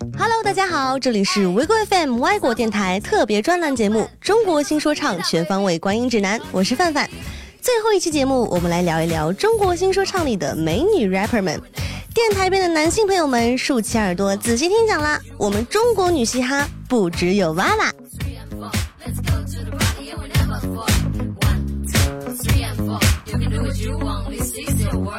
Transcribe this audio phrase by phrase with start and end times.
[0.00, 7.10] Hello，大家好，这里是维国 FM 外国电台特别专栏节目《中国新说唱全方位观影指南》，我是范范。
[7.60, 11.60] 最后一期节目，我们来聊一聊中国新说唱里的美女 rapper 们。
[12.14, 15.20] 电台边的男性朋友们，竖起耳朵仔细听讲啦！
[15.36, 17.92] 我们中国女嘻哈不只有娃娃。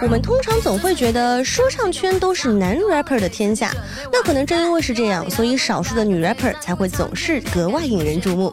[0.00, 3.74] 我们通常总会觉得说唱圈都是男 rapper 的天下，
[4.12, 8.52] 那可能正因为是这样，所以少数的女 rapper 才会总是格外引人注目。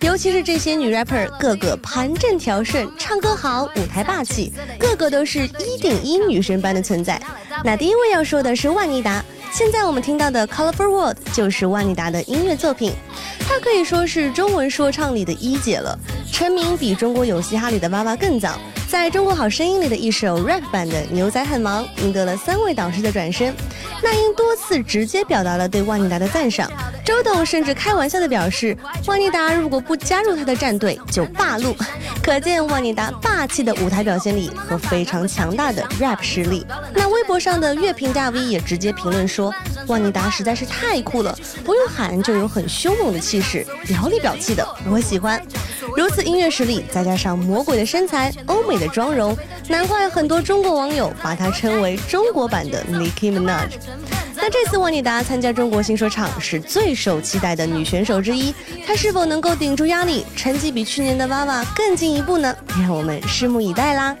[0.00, 7.20] 尤其是这些女 rapper，个个盘正条顺，唱歌好，舞台霸气，个个都是一顶一女神般的存在。
[7.64, 12.92] 那第一位要说的是万妮达，现在我们听到的《Colorful World》就是万妮达的音乐作品，
[13.48, 15.98] 她可以说是中文说唱里的一姐了，
[16.32, 18.58] 成名比中国有嘻哈里的娃娃更早。
[18.88, 23.54] 在中国好声音里的一首 rap 版的《牛仔很忙》，赢得了三位导师的转身。
[24.02, 26.70] 那英多次直接表达了对万妮达的赞赏。
[27.04, 28.76] 周董甚至开玩笑的表示，
[29.06, 31.76] 万妮达如果不加入他的战队就罢路。
[32.22, 36.64] 可见万妮达霸气的舞台表现力和非常强大的 rap 实力。
[36.94, 39.52] 那微博上的乐评大 V 也直接评论说，
[39.86, 45.40] 万妮达实在是太酷了，不用喊就有很凶猛的气势，表里表气的，我喜欢。
[46.02, 53.68] 如此音乐实力，再加上魔鬼的身材、欧美的妆容，难怪很多中国网友把她称为中国版的 Nicki Minaj。
[54.34, 58.52] 那这次万妮达参加中国新说唱是最受期待的女选手之一，
[58.84, 62.52] 她是否能够顶住压力，成绩比去年的娃娃更进一步呢？
[62.80, 64.16] 让我们拭目以待啦！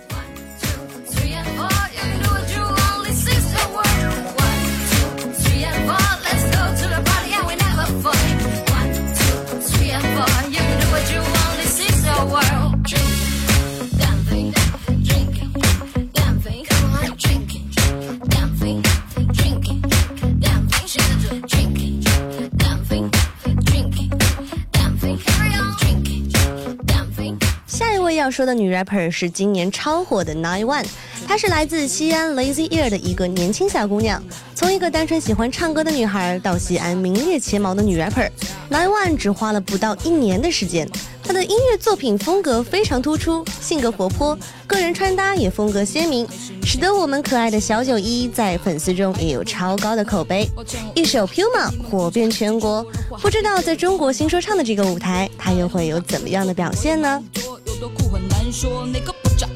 [28.14, 30.86] 要说的女 rapper 是今年超火的 Nine One，
[31.26, 34.22] 她是来自西安 Lazy Ear 的一个年轻小姑娘。
[34.54, 40.88] 从一个单纯喜欢唱歌的女孩到西安名列前茅的女 rapper，Nine One 只花了不到一年的时间。
[41.24, 44.36] 她的音乐作品风格非常突出，性格活泼，
[44.66, 46.26] 个人穿搭也风格鲜明，
[46.64, 50.48] 使得我们可爱的小九一在粉丝中也有超高的口碑。
[50.94, 52.84] 一首 Puma 火遍全国，
[53.20, 57.22] 不知道在中国新说唱的这个舞台，她又会有怎么样的表现呢？
[58.52, 59.10] 说那个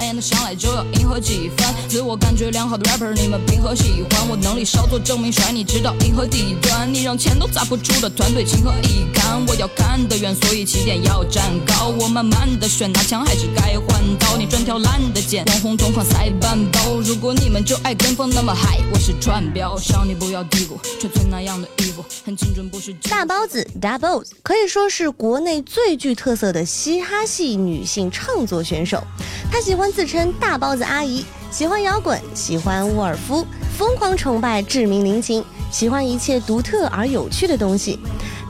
[0.06, 1.74] 不眨眼的上来就要迎合几番？
[1.88, 4.28] 自我感觉良好的 rapper，你们凭何喜欢？
[4.28, 6.92] 我能力稍作证明，甩你知道银河底端。
[6.92, 9.44] 你让钱都砸不出的团队，情何以堪？
[9.46, 11.88] 我要看得远，所以起点要站高。
[11.98, 14.36] 我慢慢的选，拿枪还是该换刀？
[14.36, 17.00] 你专挑烂的剑，网红状况塞半包。
[17.00, 28.08] 如果你们就爱跟风，那么嗨，我是串标，想你不要嘀咕，纯粹那样的衣服很精准，不是大包子，Doubles 可以说是国内最具特色的嘻哈系女性。
[28.08, 29.02] 唱作选手，
[29.50, 33.46] 她喜欢自称大包子阿姨，喜欢摇滚，喜欢沃尔夫，
[33.78, 37.98] 疯狂崇拜志明林琴，喜欢一切独特而有趣的东西。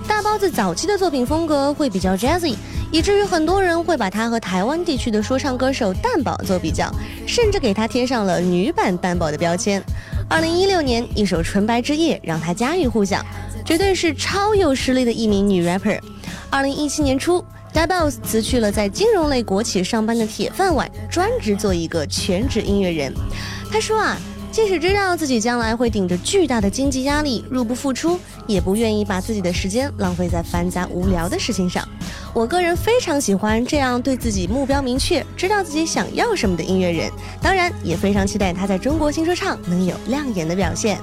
[0.08, 2.56] 大包子早期的作品风格会比较 jazzy，
[2.90, 6.92] 以至于很多人会把他和台湾地区的说唱歌手蛋宝做比较，
[7.28, 9.80] 甚至给他贴上了女版蛋宝的标签。
[10.28, 13.24] 二零一六年，一首《纯白之夜》让他家喻户晓，
[13.64, 16.00] 绝对是超有实力的一名女 rapper。
[16.50, 17.44] 二零一七年初。
[17.76, 23.12] Doubles 辞去了在金融类国企上班的铁饭碗，专职做一个全职音乐人。
[23.70, 24.16] 他说啊，
[24.50, 31.86] 即使知道自己将来会顶着巨大的经济压力入不敷出，也不愿意把自己的时间浪费在繁杂无聊的事情上。
[32.32, 37.10] 我个人非常喜欢这样对自己目标明确、知道自己想要什么的音乐人，
[37.42, 40.98] 当然也非常期待他在中国新说唱能有亮眼的表现。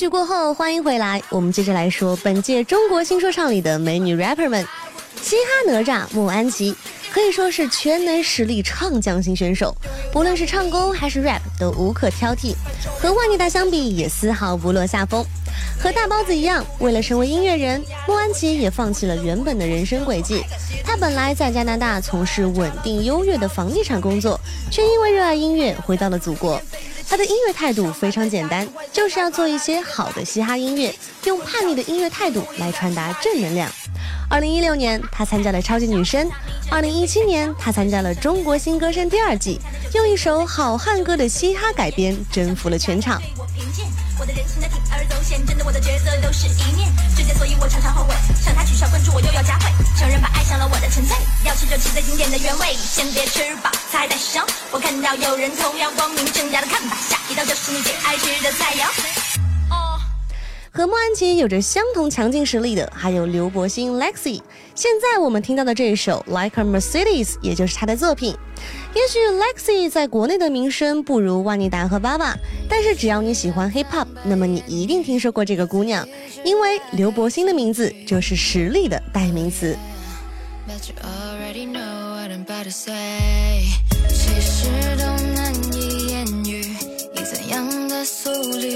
[0.00, 4.66] 曲过后，欢迎回来，我们接着来说本届中国新说唱里的美女 rapper 们。
[5.20, 6.74] 嘻哈哪吒莫安琪
[7.12, 9.76] 可以说是全能实力唱将型选手，
[10.10, 12.54] 不论是唱功还是 rap 都无可挑剔，
[12.98, 15.22] 和万妮达相比也丝毫不落下风。
[15.78, 20.42] 和大包子一样，为了成为音乐人，莫安琪也放弃了原本的人生轨迹。
[20.82, 26.58] 他本来在加拿大从事稳定优越的房地产工作，却因为热爱音乐回到了祖国。
[27.10, 33.68] 他的音乐态度非常简单，就是要做一些好的嘻哈音乐，用叛逆的音乐态度来传达正能量。
[34.30, 36.28] 二零一六年，他参加了超级女声；
[36.70, 39.58] 二零一七年，他参加了中国新歌声第二季，
[39.92, 43.20] 用一首好汉歌的嘻哈改编，征服了全场。
[44.20, 48.14] 我的人生的铤而走险，真的我的角色都是一面之间，所以我常常后悔。
[48.44, 49.72] 向他取消关注，我又要加回。
[49.96, 52.76] 承认吧，爱上了我的纯粹，要吃就吃最经典的原味。
[52.76, 54.46] 先别吃饱菜再香。
[54.70, 59.39] 我看到有人同样光明正大的看法，下一道就是你最爱吃的菜肴。
[60.80, 64.40] 和莫安琪有着相同强劲实力的，还有刘柏辛 Lexi。
[64.74, 68.34] 现在我们听到的这一首 Like a Mercedes，也就是他的作品。
[68.94, 72.34] 也许 Lexi 在国内的名声不如万妮达和爸爸，
[72.66, 76.08] 但是只要你喜欢 Hip Hop，那么你一定听说过这个姑娘，
[76.44, 79.76] 因为刘柏辛的名字就是实力的代名词。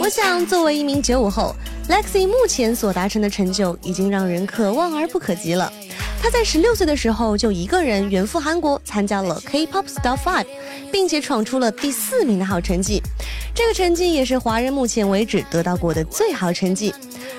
[0.00, 1.56] 我想，作为一名九五后。
[1.88, 5.70] Lexi 目前所达成的成就已经让人可望而不可及了。
[6.20, 10.46] 他在十六岁的时候就一个人远赴韩国参加了 K-pop Star Five，
[10.90, 13.02] 并且闯出了第四名的好成绩。
[13.54, 16.94] 这个成绩也是华人目前为止得到过的最好成绩。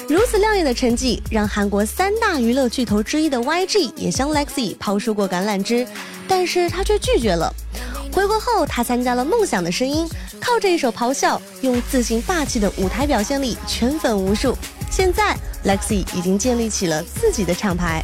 [0.07, 5.87] 如此亮眼的成绩，让韩国三大娱乐巨头之一的 YG 也向 Lexi 抛出过橄榄枝，
[6.27, 7.51] 但是他却拒绝了。
[8.15, 10.07] 回国后，他参加了《梦想的声音》，
[10.39, 14.57] 靠着一首《咆哮》，用自信霸气的舞台表现力圈粉无数。
[14.89, 15.35] 现在
[15.65, 18.01] ，Lexi 已经建立起了自己的厂牌。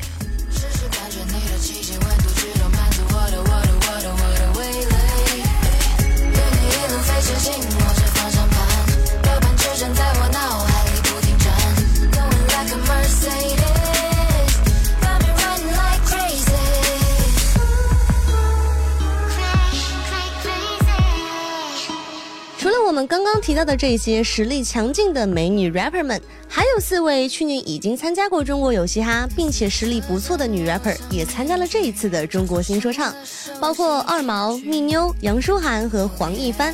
[23.42, 33.14] 提到的这些实力强劲的美女 rapper 们，还有四位去年已经参加过中国有嘻哈，并且实力不错的女 rapper 也参加了这一次的中国新说唱，
[33.60, 36.74] 包括二毛、蜜妞、杨舒涵和黄一帆。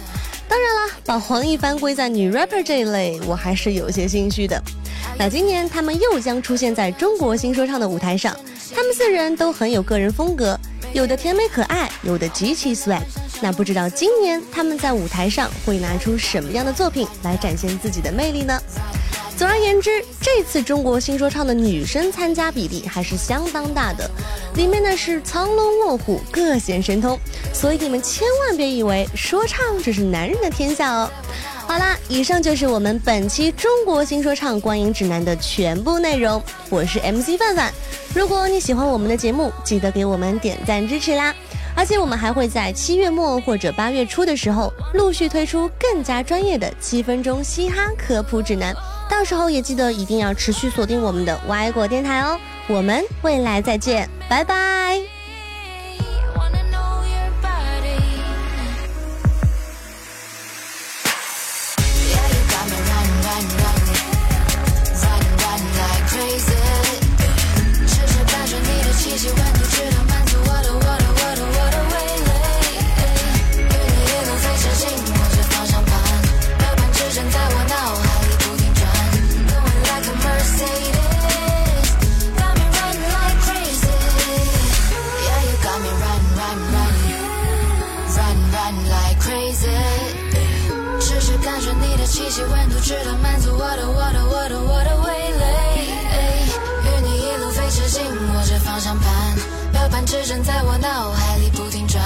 [0.49, 4.61] 当然啦，把黄一帆归在女 rapper 这一类，我还是有些心虚的。
[5.17, 8.35] 那今年他们又将出现在中国新说唱的舞台上，
[8.75, 10.59] 他们四人都很有个人风格，
[10.93, 13.01] 有的甜美可爱，有的极其 swag。
[13.41, 18.59] 那不知道今年他们在舞台上会拿出什么样的作品来展现自己的魅力呢？
[19.37, 24.09] 总而言之，这次中国新说唱的女生参加比例还是相当大的，
[24.55, 27.19] 里面呢是藏龙卧虎，各显神通，
[27.53, 31.07] 所以你们千万别以为说唱只是男人的天下哦。
[31.67, 36.41] 好啦，以上就是我们本期中国新说唱观影指南的全部内容。
[36.71, 37.71] 我是 MC 范范，
[38.15, 41.35] 如果你喜欢我们的节目，记得给我们点赞支持啦。
[41.77, 48.75] 而且我们还会在七月末或者八月初的时候，陆续推出更加专业的七分钟嘻哈科普指南，
[49.07, 52.39] 到时候也记得一定要持续锁定我们的歪果电台哦。
[52.67, 54.99] 我们未来再见，拜拜。
[100.06, 102.02] 指针在我脑海里不停转。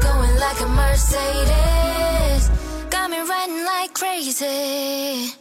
[0.00, 2.50] Going like a Mercedes,
[2.90, 5.34] got me riding like crazy.